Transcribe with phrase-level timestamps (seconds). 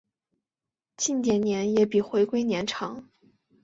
[0.97, 3.07] 近点年也比回归年长。